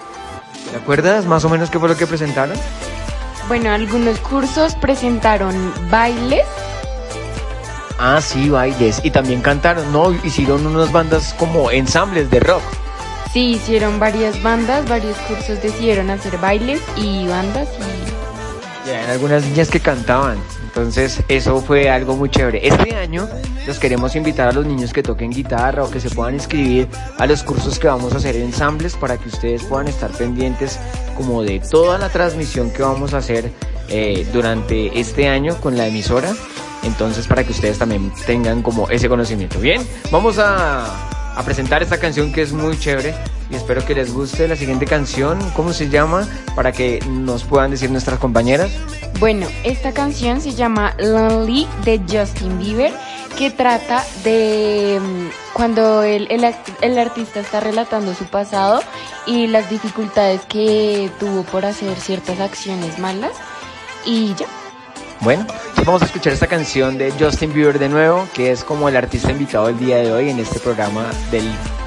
¿Te 0.70 0.76
acuerdas 0.76 1.26
más 1.26 1.44
o 1.44 1.48
menos 1.48 1.70
qué 1.70 1.78
fue 1.78 1.88
lo 1.88 1.96
que 1.96 2.06
presentaron? 2.06 2.56
Bueno, 3.48 3.70
algunos 3.70 4.18
cursos 4.20 4.74
presentaron 4.74 5.54
bailes. 5.90 6.46
Ah, 7.98 8.20
sí, 8.20 8.48
bailes. 8.48 9.00
Y 9.04 9.10
también 9.10 9.40
cantaron, 9.40 9.92
¿no? 9.92 10.12
Hicieron 10.24 10.66
unas 10.66 10.90
bandas 10.90 11.34
como 11.38 11.70
ensambles 11.70 12.30
de 12.30 12.40
rock. 12.40 12.62
Sí, 13.32 13.52
hicieron 13.52 13.98
varias 13.98 14.42
bandas, 14.42 14.88
varios 14.88 15.16
cursos 15.28 15.60
decidieron 15.60 16.10
hacer 16.10 16.38
bailes 16.38 16.80
y 16.96 17.26
bandas 17.26 17.68
y... 17.68 18.88
Ya, 18.88 19.10
algunas 19.10 19.44
niñas 19.44 19.70
que 19.70 19.80
cantaban. 19.80 20.38
Entonces, 20.76 21.22
eso 21.28 21.60
fue 21.60 21.88
algo 21.88 22.16
muy 22.16 22.28
chévere. 22.28 22.66
Este 22.66 22.96
año 22.96 23.28
los 23.64 23.78
queremos 23.78 24.16
invitar 24.16 24.48
a 24.48 24.52
los 24.52 24.66
niños 24.66 24.92
que 24.92 25.04
toquen 25.04 25.30
guitarra 25.30 25.84
o 25.84 25.90
que 25.90 26.00
se 26.00 26.10
puedan 26.10 26.34
inscribir 26.34 26.88
a 27.16 27.26
los 27.26 27.44
cursos 27.44 27.78
que 27.78 27.86
vamos 27.86 28.12
a 28.12 28.16
hacer 28.16 28.34
en 28.34 28.46
ensambles 28.46 28.96
para 28.96 29.16
que 29.16 29.28
ustedes 29.28 29.62
puedan 29.62 29.86
estar 29.86 30.10
pendientes 30.10 30.80
como 31.16 31.44
de 31.44 31.60
toda 31.60 31.96
la 31.96 32.08
transmisión 32.08 32.72
que 32.72 32.82
vamos 32.82 33.14
a 33.14 33.18
hacer 33.18 33.52
eh, 33.88 34.26
durante 34.32 34.98
este 34.98 35.28
año 35.28 35.56
con 35.60 35.76
la 35.76 35.86
emisora. 35.86 36.34
Entonces, 36.82 37.28
para 37.28 37.44
que 37.44 37.52
ustedes 37.52 37.78
también 37.78 38.12
tengan 38.26 38.60
como 38.60 38.90
ese 38.90 39.08
conocimiento. 39.08 39.60
Bien, 39.60 39.80
vamos 40.10 40.38
a, 40.40 41.13
a 41.34 41.42
presentar 41.42 41.82
esta 41.82 41.98
canción 41.98 42.32
que 42.32 42.42
es 42.42 42.52
muy 42.52 42.78
chévere 42.78 43.14
y 43.50 43.56
espero 43.56 43.84
que 43.84 43.94
les 43.94 44.12
guste 44.12 44.48
la 44.48 44.56
siguiente 44.56 44.86
canción. 44.86 45.38
¿Cómo 45.54 45.72
se 45.72 45.88
llama? 45.88 46.26
Para 46.54 46.72
que 46.72 47.00
nos 47.08 47.44
puedan 47.44 47.70
decir 47.70 47.90
nuestras 47.90 48.18
compañeras. 48.18 48.70
Bueno, 49.20 49.46
esta 49.64 49.92
canción 49.92 50.40
se 50.40 50.52
llama 50.52 50.94
Lonely 50.98 51.68
de 51.84 52.00
Justin 52.10 52.58
Bieber, 52.58 52.92
que 53.36 53.50
trata 53.50 54.04
de 54.22 55.00
mm, 55.00 55.54
cuando 55.54 56.02
el, 56.02 56.26
el, 56.30 56.54
el, 56.80 56.98
artista 56.98 57.40
está 57.40 57.60
relatando 57.60 58.14
su 58.14 58.24
pasado 58.24 58.80
y 59.26 59.46
las 59.46 59.70
dificultades 59.70 60.40
que 60.46 61.10
tuvo 61.18 61.42
por 61.44 61.64
hacer 61.64 61.96
ciertas 61.98 62.40
acciones 62.40 62.98
malas. 62.98 63.32
Y 64.04 64.34
ya. 64.34 64.46
Bueno, 65.24 65.46
vamos 65.86 66.02
a 66.02 66.04
escuchar 66.04 66.34
esta 66.34 66.46
canción 66.46 66.98
de 66.98 67.10
Justin 67.12 67.54
Bieber 67.54 67.78
de 67.78 67.88
nuevo, 67.88 68.28
que 68.34 68.50
es 68.50 68.62
como 68.62 68.90
el 68.90 68.96
artista 68.96 69.32
invitado 69.32 69.70
el 69.70 69.78
día 69.78 69.96
de 69.96 70.12
hoy 70.12 70.28
en 70.28 70.38
este 70.38 70.60
programa 70.60 71.10
de 71.30 71.40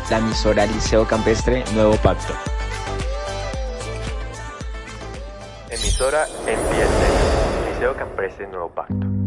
la 0.10 0.18
emisora 0.18 0.66
Liceo 0.66 1.06
Campestre 1.08 1.64
Nuevo 1.76 1.96
Pacto. 1.98 2.34
Emisora 5.70 6.26
Liceo 7.76 7.96
Campestre 7.96 8.48
Nuevo 8.48 8.70
Pacto. 8.70 9.27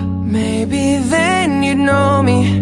Maybe 0.31 0.95
then 0.95 1.61
you'd 1.61 1.79
know 1.79 2.23
me. 2.23 2.61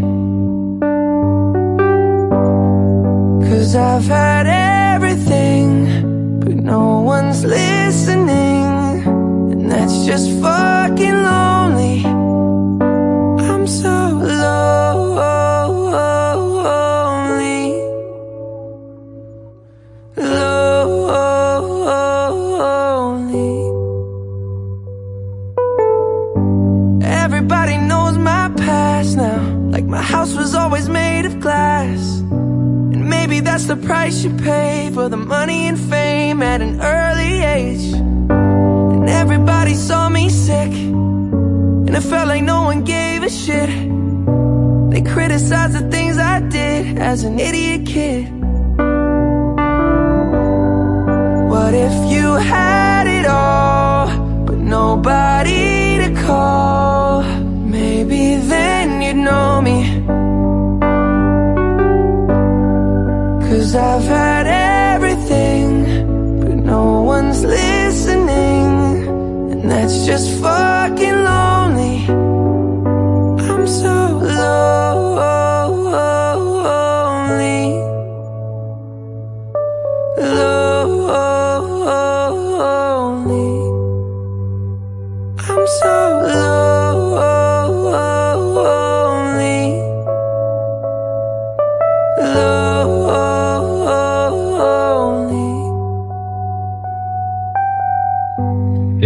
Cause 3.48 3.76
I've 3.76 4.06
had 4.06 4.48
everything, 4.96 6.40
but 6.40 6.56
no 6.56 7.02
one's 7.02 7.46
listening. 7.46 8.66
And 9.52 9.70
that's 9.70 10.04
just 10.08 10.32
fucking 10.42 11.14
lonely. 11.14 12.19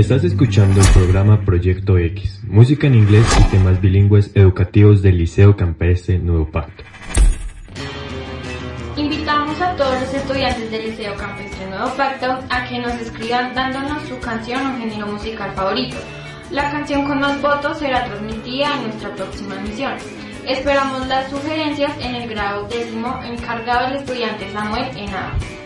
Estás 0.04 0.26
escuchando 0.26 0.82
el 0.82 0.88
programa 0.88 1.46
Proyecto 1.46 1.98
X, 1.98 2.42
música 2.46 2.88
en 2.88 2.96
inglés 2.96 3.26
y 3.40 3.44
temas 3.52 3.80
bilingües 3.80 4.32
educativos 4.36 5.02
del 5.02 5.18
Liceo 5.18 5.56
Campestre 5.56 6.20
Nuevo 6.20 6.52
Pacto. 6.52 6.84
Invitamos 8.98 9.62
a 9.62 9.74
todos 9.78 10.02
los 10.02 10.14
estudiantes 10.14 10.70
del 10.70 10.90
Liceo 10.90 11.16
Campestre 11.16 11.70
Nuevo 11.70 11.88
Pacto 11.96 12.38
a 12.50 12.66
que 12.68 12.80
nos 12.80 12.96
escriban 12.96 13.56
dándonos 13.56 14.04
su 14.10 14.20
canción 14.20 14.76
o 14.76 14.78
género 14.78 15.08
musical 15.08 15.54
favorito. 15.54 15.96
La 16.52 16.70
canción 16.70 17.06
con 17.06 17.22
más 17.22 17.42
votos 17.42 17.80
será 17.80 18.04
transmitida 18.04 18.76
en 18.76 18.84
nuestra 18.84 19.16
próxima 19.16 19.56
emisión. 19.56 19.94
Esperamos 20.46 21.08
las 21.08 21.30
sugerencias 21.30 21.94
en 22.02 22.16
el 22.16 22.30
grado 22.30 22.68
décimo 22.68 23.22
encargado 23.24 23.88
del 23.88 24.00
estudiante 24.00 24.52
Samuel 24.52 24.86
Henao. 24.98 25.63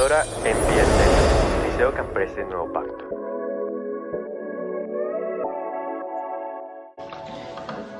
Emisora 0.00 0.24
MPS, 0.24 1.72
Liceo 1.72 1.92
Campestre 1.92 2.42
Nuevo 2.46 2.72
Pacto. 2.72 3.04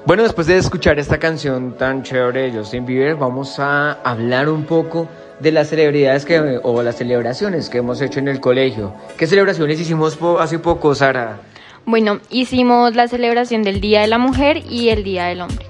Bueno, 0.06 0.22
después 0.22 0.46
de 0.46 0.56
escuchar 0.56 0.98
esta 0.98 1.18
canción 1.18 1.76
tan 1.76 2.02
chévere 2.02 2.50
de 2.50 2.58
Justin 2.58 2.86
Bieber, 2.86 3.16
vamos 3.16 3.58
a 3.60 3.92
hablar 4.02 4.48
un 4.48 4.64
poco 4.64 5.08
de 5.40 5.52
las 5.52 5.68
celebridades 5.68 6.24
que, 6.24 6.58
o 6.62 6.82
las 6.82 6.96
celebraciones 6.96 7.68
que 7.68 7.78
hemos 7.78 8.00
hecho 8.00 8.18
en 8.18 8.28
el 8.28 8.40
colegio. 8.40 8.94
¿Qué 9.18 9.26
celebraciones 9.26 9.78
hicimos 9.78 10.16
po- 10.16 10.38
hace 10.38 10.58
poco, 10.58 10.94
Sara? 10.94 11.40
Bueno, 11.84 12.20
hicimos 12.30 12.96
la 12.96 13.08
celebración 13.08 13.62
del 13.62 13.82
Día 13.82 14.00
de 14.00 14.06
la 14.06 14.16
Mujer 14.16 14.62
y 14.70 14.88
el 14.88 15.04
Día 15.04 15.26
del 15.26 15.42
Hombre. 15.42 15.66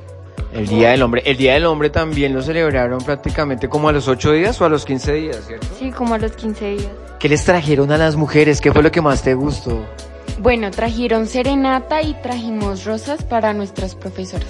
El 0.52 0.66
Día 0.66 0.90
del 0.90 1.02
Hombre. 1.02 1.22
El 1.24 1.36
Día 1.36 1.54
del 1.54 1.66
Hombre 1.66 1.90
también 1.90 2.34
lo 2.34 2.42
celebraron 2.42 3.00
prácticamente 3.02 3.68
como 3.68 3.88
a 3.88 3.92
los 3.92 4.08
8 4.08 4.32
días 4.32 4.60
o 4.60 4.64
a 4.64 4.68
los 4.68 4.84
15 4.84 5.12
días, 5.12 5.44
¿cierto? 5.46 5.66
Sí, 5.78 5.90
como 5.90 6.14
a 6.14 6.18
los 6.18 6.32
15 6.32 6.70
días. 6.70 6.88
¿Qué 7.18 7.28
les 7.28 7.44
trajeron 7.44 7.92
a 7.92 7.98
las 7.98 8.16
mujeres? 8.16 8.60
¿Qué 8.60 8.72
fue 8.72 8.82
lo 8.82 8.90
que 8.90 9.00
más 9.00 9.22
te 9.22 9.34
gustó? 9.34 9.84
Bueno, 10.40 10.70
trajeron 10.70 11.26
serenata 11.26 12.02
y 12.02 12.14
trajimos 12.14 12.84
rosas 12.84 13.22
para 13.22 13.52
nuestras 13.52 13.94
profesoras. 13.94 14.48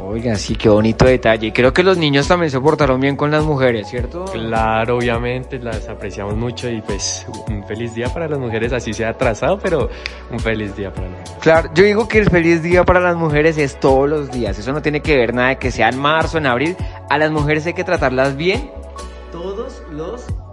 Oiga, 0.00 0.36
sí, 0.36 0.56
qué 0.56 0.68
bonito 0.68 1.06
detalle. 1.06 1.52
Creo 1.52 1.72
que 1.72 1.82
los 1.82 1.96
niños 1.96 2.28
también 2.28 2.50
se 2.50 2.60
portaron 2.60 3.00
bien 3.00 3.16
con 3.16 3.30
las 3.30 3.44
mujeres, 3.44 3.88
¿cierto? 3.88 4.24
Claro, 4.26 4.98
obviamente 4.98 5.58
las 5.58 5.88
apreciamos 5.88 6.36
mucho 6.36 6.68
y 6.68 6.80
pues 6.82 7.26
un 7.48 7.64
feliz 7.66 7.94
día 7.94 8.08
para 8.12 8.28
las 8.28 8.38
mujeres, 8.38 8.72
así 8.72 8.92
sea 8.92 9.10
atrasado, 9.10 9.58
pero 9.58 9.88
un 10.30 10.40
feliz 10.40 10.76
día 10.76 10.92
para 10.92 11.08
las 11.08 11.20
mujeres. 11.20 11.42
Claro, 11.42 11.70
yo 11.74 11.84
digo 11.84 12.08
que 12.08 12.18
el 12.18 12.30
feliz 12.30 12.62
día 12.62 12.84
para 12.84 13.00
las 13.00 13.16
mujeres 13.16 13.56
es 13.58 13.80
todos 13.80 14.08
los 14.08 14.30
días. 14.30 14.58
Eso 14.58 14.72
no 14.72 14.82
tiene 14.82 15.00
que 15.00 15.16
ver 15.16 15.34
nada 15.34 15.48
de 15.48 15.58
que 15.58 15.70
sea 15.70 15.88
en 15.88 15.98
marzo, 15.98 16.38
en 16.38 16.46
abril. 16.46 16.76
A 17.08 17.18
las 17.18 17.30
mujeres 17.30 17.66
hay 17.66 17.74
que 17.74 17.84
tratarlas 17.84 18.36
bien 18.36 18.70
todos 19.32 19.82
los 19.90 20.26
días. 20.26 20.45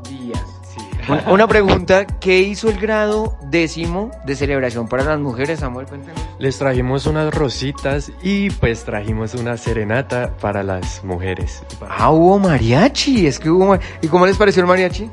Una, 1.08 1.32
una 1.32 1.48
pregunta, 1.48 2.06
¿qué 2.06 2.40
hizo 2.40 2.70
el 2.70 2.80
grado 2.80 3.38
décimo 3.44 4.12
de 4.26 4.36
celebración 4.36 4.88
para 4.88 5.04
las 5.04 5.20
mujeres, 5.20 5.60
Samuel? 5.60 5.86
Cuéntanos. 5.86 6.22
Les 6.40 6.58
trajimos 6.58 7.06
unas 7.06 7.34
rositas 7.34 8.12
y 8.22 8.50
pues 8.50 8.84
trajimos 8.84 9.34
una 9.34 9.58
serenata 9.58 10.32
para 10.40 10.64
las 10.64 11.04
mujeres. 11.04 11.64
Ah, 11.90 12.12
hubo 12.12 12.40
mariachi, 12.40 13.28
es 13.28 13.40
que 13.40 13.50
hubo... 13.50 13.78
¿Y 14.02 14.08
cómo 14.08 14.26
les 14.26 14.38
pareció 14.38 14.62
el 14.62 14.68
mariachi? 14.68 15.10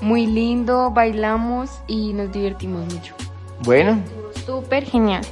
Muy 0.00 0.26
lindo, 0.26 0.90
bailamos 0.90 1.70
y 1.86 2.12
nos 2.12 2.30
divertimos 2.30 2.92
mucho. 2.92 3.14
Bueno, 3.60 3.98
Súper 4.44 4.84
genial. 4.84 5.22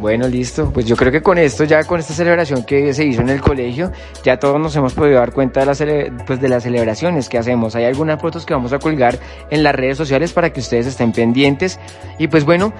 Bueno, 0.00 0.26
listo. 0.28 0.70
Pues 0.72 0.86
yo 0.86 0.96
creo 0.96 1.12
que 1.12 1.20
con 1.22 1.36
esto, 1.36 1.64
ya 1.64 1.84
con 1.84 2.00
esta 2.00 2.14
celebración 2.14 2.64
que 2.64 2.94
se 2.94 3.04
hizo 3.04 3.20
en 3.20 3.28
el 3.28 3.42
colegio, 3.42 3.92
ya 4.24 4.38
todos 4.38 4.58
nos 4.58 4.74
hemos 4.74 4.94
podido 4.94 5.18
dar 5.18 5.32
cuenta 5.32 5.60
de 5.60 5.66
las, 5.66 5.78
cele- 5.78 6.10
pues 6.26 6.40
de 6.40 6.48
las 6.48 6.62
celebraciones 6.62 7.28
que 7.28 7.36
hacemos. 7.36 7.76
Hay 7.76 7.84
algunas 7.84 8.18
fotos 8.18 8.46
que 8.46 8.54
vamos 8.54 8.72
a 8.72 8.78
colgar 8.78 9.18
en 9.50 9.62
las 9.62 9.74
redes 9.74 9.98
sociales 9.98 10.32
para 10.32 10.54
que 10.54 10.60
ustedes 10.60 10.86
estén 10.86 11.12
pendientes. 11.12 11.78
Y 12.18 12.28
pues 12.28 12.46
bueno, 12.46 12.72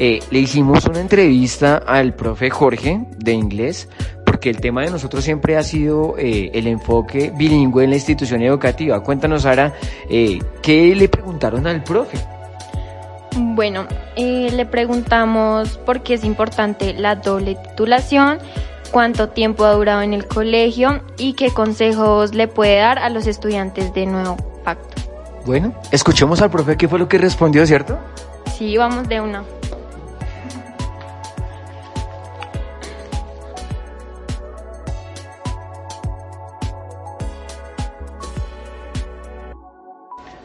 eh, 0.00 0.18
le 0.32 0.40
hicimos 0.40 0.84
una 0.86 1.00
entrevista 1.00 1.76
al 1.76 2.14
profe 2.14 2.50
Jorge 2.50 3.00
de 3.18 3.32
inglés, 3.32 3.88
porque 4.26 4.50
el 4.50 4.60
tema 4.60 4.82
de 4.82 4.90
nosotros 4.90 5.22
siempre 5.22 5.56
ha 5.56 5.62
sido 5.62 6.16
eh, 6.18 6.50
el 6.54 6.66
enfoque 6.66 7.32
bilingüe 7.36 7.84
en 7.84 7.90
la 7.90 7.96
institución 7.96 8.42
educativa. 8.42 9.00
Cuéntanos, 9.00 9.42
Sara, 9.42 9.74
eh, 10.10 10.40
¿qué 10.60 10.92
le 10.96 11.08
preguntaron 11.08 11.68
al 11.68 11.84
profe? 11.84 12.18
Bueno, 13.36 13.86
eh, 14.16 14.50
le 14.52 14.64
preguntamos 14.64 15.78
por 15.78 16.02
qué 16.02 16.14
es 16.14 16.24
importante 16.24 16.94
la 16.94 17.16
doble 17.16 17.56
titulación, 17.56 18.38
cuánto 18.92 19.28
tiempo 19.28 19.64
ha 19.64 19.72
durado 19.72 20.02
en 20.02 20.12
el 20.14 20.26
colegio 20.26 21.02
y 21.18 21.32
qué 21.32 21.50
consejos 21.50 22.34
le 22.34 22.46
puede 22.46 22.76
dar 22.76 22.98
a 22.98 23.08
los 23.10 23.26
estudiantes 23.26 23.92
de 23.92 24.06
Nuevo 24.06 24.36
Pacto. 24.64 25.02
Bueno, 25.44 25.74
escuchemos 25.90 26.40
al 26.42 26.50
profe 26.50 26.76
qué 26.76 26.88
fue 26.88 26.98
lo 26.98 27.08
que 27.08 27.18
respondió, 27.18 27.66
¿cierto? 27.66 27.98
Sí, 28.56 28.76
vamos 28.76 29.08
de 29.08 29.20
una. 29.20 29.42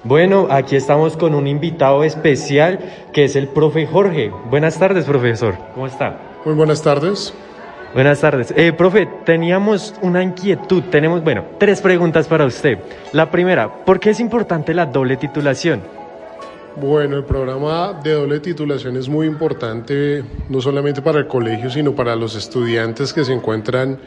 Bueno, 0.09 0.47
aquí 0.49 0.75
estamos 0.75 1.15
con 1.15 1.35
un 1.35 1.45
invitado 1.45 2.03
especial 2.03 2.79
que 3.13 3.25
es 3.25 3.35
el 3.35 3.47
profe 3.47 3.85
Jorge. 3.85 4.31
Buenas 4.49 4.79
tardes, 4.79 5.05
profesor. 5.05 5.55
¿Cómo 5.75 5.85
está? 5.85 6.17
Muy 6.45 6.55
buenas 6.55 6.81
tardes. 6.81 7.31
Buenas 7.93 8.19
tardes. 8.19 8.51
Eh, 8.57 8.73
profe, 8.73 9.07
teníamos 9.23 9.93
una 10.01 10.23
inquietud. 10.23 10.81
Tenemos, 10.89 11.23
bueno, 11.23 11.43
tres 11.59 11.79
preguntas 11.79 12.27
para 12.27 12.45
usted. 12.45 12.79
La 13.13 13.29
primera, 13.29 13.71
¿por 13.85 13.99
qué 13.99 14.09
es 14.09 14.19
importante 14.19 14.73
la 14.73 14.87
doble 14.87 15.15
titulación? 15.15 15.83
Bueno, 16.81 17.17
el 17.17 17.23
programa 17.23 17.93
de 18.03 18.13
doble 18.13 18.39
titulación 18.39 18.97
es 18.97 19.07
muy 19.07 19.27
importante 19.27 20.23
no 20.49 20.59
solamente 20.59 21.03
para 21.03 21.19
el 21.19 21.27
colegio, 21.27 21.69
sino 21.69 21.93
para 21.93 22.15
los 22.15 22.35
estudiantes 22.35 23.13
que 23.13 23.23
se 23.23 23.33
encuentran 23.33 23.99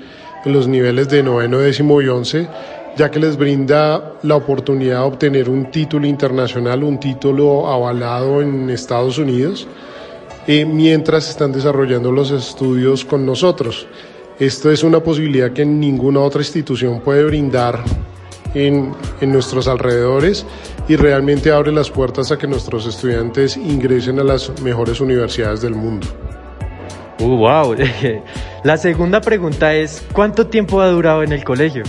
en 0.44 0.52
los 0.52 0.66
niveles 0.66 1.08
de 1.08 1.22
noveno, 1.22 1.58
décimo 1.58 2.02
y 2.02 2.08
once, 2.08 2.48
ya 2.96 3.10
que 3.10 3.18
les 3.18 3.36
brinda 3.36 4.14
la 4.22 4.36
oportunidad 4.36 5.00
de 5.00 5.06
obtener 5.06 5.48
un 5.48 5.70
título 5.70 6.06
internacional, 6.06 6.82
un 6.84 6.98
título 7.00 7.68
avalado 7.68 8.42
en 8.42 8.68
Estados 8.70 9.18
Unidos, 9.18 9.66
eh, 10.46 10.64
mientras 10.64 11.28
están 11.28 11.52
desarrollando 11.52 12.12
los 12.12 12.30
estudios 12.30 13.04
con 13.04 13.24
nosotros. 13.24 13.86
Esto 14.38 14.70
es 14.70 14.82
una 14.82 15.00
posibilidad 15.00 15.52
que 15.52 15.64
ninguna 15.64 16.20
otra 16.20 16.40
institución 16.40 17.00
puede 17.00 17.24
brindar 17.24 17.82
en, 18.54 18.92
en 19.20 19.32
nuestros 19.32 19.68
alrededores 19.68 20.44
y 20.88 20.96
realmente 20.96 21.52
abre 21.52 21.72
las 21.72 21.90
puertas 21.90 22.32
a 22.32 22.38
que 22.38 22.46
nuestros 22.46 22.86
estudiantes 22.86 23.56
ingresen 23.56 24.18
a 24.18 24.24
las 24.24 24.60
mejores 24.60 25.00
universidades 25.00 25.62
del 25.62 25.74
mundo. 25.74 26.06
Uh, 27.20 27.36
wow. 27.36 27.76
La 28.64 28.76
segunda 28.76 29.20
pregunta 29.20 29.74
es, 29.74 30.02
¿cuánto 30.12 30.48
tiempo 30.48 30.80
ha 30.80 30.88
durado 30.88 31.22
en 31.22 31.32
el 31.32 31.44
colegio? 31.44 31.84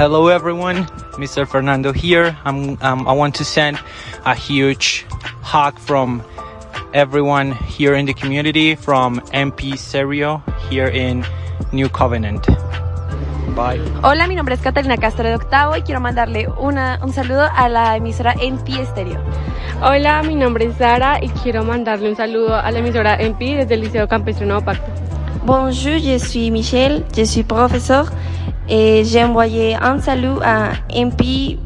Hello 0.00 0.28
everyone, 0.28 0.86
Mr. 1.20 1.46
Fernando 1.46 1.92
here. 1.92 2.34
I'm, 2.46 2.78
um, 2.80 3.06
I 3.06 3.12
want 3.12 3.34
to 3.34 3.44
send 3.44 3.78
a 4.24 4.34
huge 4.34 5.04
hug 5.42 5.78
from 5.78 6.22
everyone 6.94 7.52
here 7.52 7.94
in 7.94 8.06
the 8.06 8.14
community 8.14 8.76
from 8.76 9.20
MP 9.34 9.76
Serio 9.76 10.42
here 10.70 10.86
in 10.86 11.22
New 11.70 11.90
Covenant. 11.90 12.46
Bye. 13.54 13.76
Hola, 14.02 14.26
mi 14.26 14.36
nombre 14.36 14.54
es 14.54 14.62
Catalina 14.62 14.96
Castro 14.96 15.24
de 15.24 15.34
Octavo 15.34 15.76
y 15.76 15.82
quiero 15.82 16.00
mandarle 16.00 16.48
una, 16.48 16.98
un 17.02 17.12
saludo 17.12 17.46
a 17.54 17.68
la 17.68 17.94
emisora 17.94 18.32
MP 18.40 18.82
Stereo. 18.86 19.20
Hola, 19.82 20.22
mi 20.22 20.34
nombre 20.34 20.64
es 20.64 20.76
Sara 20.76 21.22
y 21.22 21.28
quiero 21.28 21.62
mandarle 21.62 22.08
un 22.08 22.16
saludo 22.16 22.56
a 22.56 22.70
la 22.70 22.78
emisora 22.78 23.20
MP 23.20 23.54
desde 23.54 23.74
el 23.74 23.82
Liceo 23.82 24.08
Campestre 24.08 24.46
Nuevo 24.46 24.64
Pacto. 24.64 24.90
Bonjour, 25.44 25.98
je 25.98 26.18
suis 26.18 26.50
Michel, 26.50 27.04
je 27.14 27.26
suis 27.26 27.44
professeur 27.44 28.06
et 28.70 29.04
j'ai 29.04 29.24
envoyé 29.24 29.76
un 29.76 30.00
salut 30.00 30.40
a 30.42 30.72
MP 30.88 31.58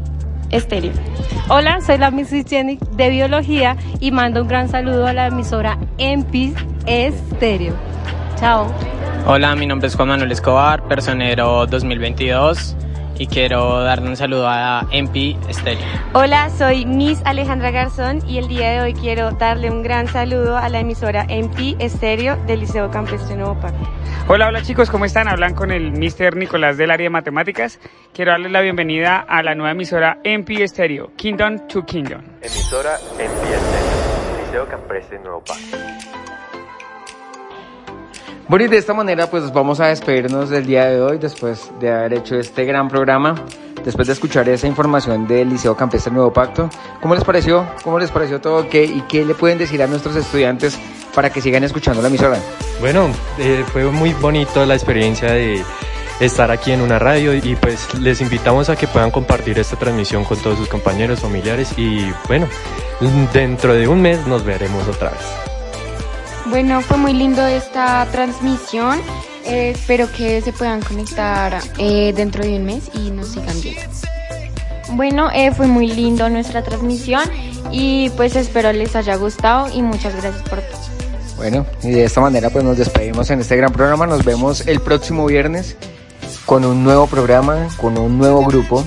Estéreo. 0.50 0.92
Hola, 1.48 1.80
soy 1.80 1.98
la 1.98 2.11
Miss 2.11 2.30
de 2.30 3.11
Biología 3.11 3.76
y 4.00 4.11
mando 4.11 4.42
un 4.42 4.48
gran 4.48 4.68
saludo 4.68 5.07
a 5.07 5.12
la 5.12 5.26
emisora 5.26 5.78
MP 5.98 6.55
Estéreo. 6.86 7.74
Chao. 8.36 8.66
Hola, 9.26 9.55
mi 9.55 9.66
nombre 9.66 9.88
es 9.88 9.94
Juan 9.94 10.09
Manuel 10.09 10.32
Escobar, 10.32 10.82
personero 10.88 11.66
2022 11.66 12.76
y 13.18 13.26
quiero 13.26 13.80
darle 13.82 14.08
un 14.08 14.16
saludo 14.16 14.48
a 14.48 14.86
MP 14.90 15.36
Estéreo. 15.48 15.84
Hola, 16.12 16.50
soy 16.50 16.86
Miss 16.86 17.20
Alejandra 17.24 17.70
Garzón 17.70 18.20
y 18.28 18.38
el 18.38 18.48
día 18.48 18.70
de 18.70 18.80
hoy 18.80 18.94
quiero 18.94 19.30
darle 19.32 19.70
un 19.70 19.82
gran 19.82 20.08
saludo 20.08 20.56
a 20.56 20.68
la 20.68 20.80
emisora 20.80 21.26
MP 21.28 21.76
Estéreo 21.78 22.36
del 22.46 22.60
Liceo 22.60 22.90
Campestre 22.90 23.36
Nuevo 23.36 23.58
Parque. 23.60 23.84
Hola, 24.28 24.48
hola 24.48 24.62
chicos, 24.62 24.90
¿cómo 24.90 25.04
están? 25.04 25.28
Hablan 25.28 25.54
con 25.54 25.70
el 25.70 25.92
Mr. 25.92 26.36
Nicolás 26.36 26.76
del 26.76 26.90
área 26.90 27.04
de 27.04 27.10
matemáticas. 27.10 27.78
Quiero 28.12 28.32
darles 28.32 28.52
la 28.52 28.60
bienvenida 28.60 29.20
a 29.20 29.42
la 29.42 29.54
nueva 29.54 29.72
emisora 29.72 30.18
MP 30.24 30.62
Estéreo, 30.62 31.12
Kingdom 31.16 31.68
to 31.68 31.84
Kingdom. 31.84 32.22
Emisora 32.40 32.96
MP 33.18 33.54
Estéreo, 33.54 34.46
Liceo 34.46 34.68
Campestre 34.68 35.18
Nuevo 35.18 35.42
Parque. 35.44 36.13
Bueno, 38.47 38.66
y 38.66 38.68
de 38.68 38.76
esta 38.76 38.92
manera 38.92 39.30
pues 39.30 39.53
vamos 39.53 39.80
a 39.80 39.86
despedirnos 39.86 40.51
del 40.51 40.66
día 40.66 40.84
de 40.86 41.01
hoy 41.01 41.18
después 41.18 41.70
de 41.80 41.90
haber 41.90 42.12
hecho 42.14 42.36
este 42.36 42.66
gran 42.66 42.88
programa, 42.88 43.34
después 43.82 44.07
de 44.07 44.12
escuchar 44.12 44.47
esa 44.51 44.66
información 44.66 45.26
del 45.26 45.49
Liceo 45.49 45.74
Campestre 45.74 46.12
Nuevo 46.12 46.30
Pacto. 46.30 46.68
¿Cómo 47.01 47.14
les 47.14 47.24
pareció? 47.24 47.66
¿Cómo 47.82 47.99
les 47.99 48.11
pareció 48.11 48.42
todo? 48.42 48.68
¿Qué, 48.68 48.84
¿Y 48.84 49.01
qué 49.09 49.24
le 49.24 49.34
pueden 49.34 49.57
decir 49.57 49.82
a 49.82 49.86
nuestros 49.86 50.14
estudiantes 50.16 50.78
para 51.14 51.30
que 51.30 51.40
sigan 51.40 51.64
escuchando 51.64 52.03
la 52.03 52.09
emisora? 52.09 52.38
Bueno, 52.80 53.09
eh, 53.38 53.64
fue 53.72 53.84
muy 53.86 54.12
bonito 54.12 54.66
la 54.66 54.74
experiencia 54.74 55.32
de 55.32 55.62
estar 56.20 56.51
aquí 56.51 56.72
en 56.72 56.82
una 56.82 56.99
radio 56.99 57.34
y 57.34 57.57
pues 57.57 57.99
les 57.99 58.20
invitamos 58.20 58.68
a 58.68 58.76
que 58.76 58.86
puedan 58.86 59.11
compartir 59.11 59.59
esta 59.59 59.76
transmisión 59.76 60.24
con 60.24 60.38
todos 60.38 60.59
sus 60.59 60.68
compañeros, 60.68 61.20
familiares 61.20 61.72
y 61.78 62.12
bueno, 62.28 62.47
dentro 63.32 63.72
de 63.72 63.88
un 63.88 64.03
mes 64.03 64.26
nos 64.26 64.45
veremos 64.45 64.86
otra 64.86 65.11
vez. 65.11 65.43
Bueno, 66.55 66.82
fue 66.82 66.98
muy 66.98 67.12
lindo 67.14 67.44
esta 67.44 68.07
transmisión. 68.12 69.00
Eh, 69.44 69.72
espero 69.74 70.07
que 70.12 70.40
se 70.40 70.52
puedan 70.52 70.80
conectar 70.82 71.61
eh, 71.78 72.12
dentro 72.14 72.44
de 72.44 72.55
un 72.55 72.64
mes 72.64 72.92
y 72.94 73.11
nos 73.11 73.32
sigan 73.32 73.61
viendo. 73.61 73.82
Bueno, 74.92 75.30
eh, 75.34 75.50
fue 75.50 75.66
muy 75.66 75.88
lindo 75.88 76.28
nuestra 76.28 76.62
transmisión 76.62 77.24
y 77.72 78.09
pues 78.11 78.36
espero 78.36 78.72
les 78.72 78.94
haya 78.94 79.16
gustado 79.16 79.66
y 79.74 79.82
muchas 79.82 80.14
gracias 80.14 80.48
por 80.48 80.61
todo. 80.61 80.80
Bueno, 81.38 81.66
y 81.82 81.90
de 81.90 82.05
esta 82.05 82.20
manera 82.20 82.50
pues 82.50 82.64
nos 82.64 82.78
despedimos 82.78 83.28
en 83.30 83.40
este 83.40 83.57
gran 83.57 83.72
programa. 83.72 84.07
Nos 84.07 84.24
vemos 84.24 84.64
el 84.68 84.78
próximo 84.78 85.26
viernes 85.26 85.76
con 86.46 86.64
un 86.64 86.84
nuevo 86.84 87.09
programa, 87.09 87.66
con 87.80 87.98
un 87.98 88.16
nuevo 88.16 88.44
grupo. 88.44 88.84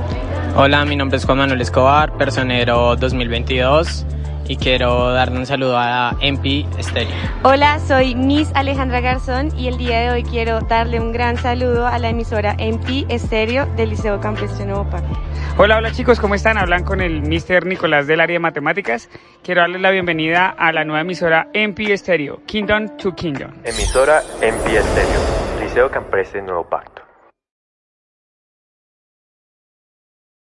Hola, 0.56 0.86
mi 0.86 0.96
nombre 0.96 1.18
es 1.18 1.26
Juan 1.26 1.40
Manuel 1.40 1.62
Escobar, 1.62 2.16
personero 2.18 2.96
2022 2.96 4.06
y 4.52 4.58
quiero 4.58 5.14
darle 5.14 5.39
un 5.39 5.45
saludo 5.45 5.78
a 5.78 6.18
MP 6.20 6.66
Estéreo. 6.78 7.16
Hola, 7.43 7.80
soy 7.80 8.16
Miss 8.16 8.52
Alejandra 8.54 8.99
Garzón 8.99 9.58
y 9.58 9.70
el 9.70 9.78
día 9.78 10.02
de 10.02 10.12
hoy 10.12 10.24
quiero 10.24 10.60
darle 10.60 10.99
un 10.99 11.14
gran 11.14 11.38
saludo 11.38 11.88
a 11.88 11.97
la 11.99 12.10
emisora 12.10 12.56
MP 12.58 13.06
Estéreo 13.08 13.66
del 13.78 13.91
Liceo 13.91 14.20
Campestre 14.20 14.66
Nuevo 14.66 14.89
Pacto. 14.89 15.18
Hola, 15.58 15.78
hola 15.78 15.93
chicos, 15.93 16.20
¿cómo 16.20 16.36
están? 16.36 16.58
Hablan 16.58 16.84
con 16.84 16.99
el 16.99 17.22
Mr. 17.22 17.66
Nicolás 17.66 18.08
del 18.08 18.20
área 18.20 18.34
de 18.34 18.39
matemáticas. 18.39 19.10
Quiero 19.41 19.62
darles 19.62 19.80
la 19.80 19.91
bienvenida 19.91 20.49
a 20.49 20.74
la 20.74 20.84
nueva 20.84 20.99
emisora 20.99 21.47
MP 21.54 21.93
Estéreo, 21.93 22.41
Kingdom 22.45 22.97
to 22.97 23.16
Kingdom. 23.16 23.52
Emisora 23.64 24.22
MP 24.41 24.76
Estéreo, 24.76 25.22
Liceo 25.62 25.89
Campestre 25.89 26.41
Nuevo 26.41 26.68
Pacto. 26.68 27.11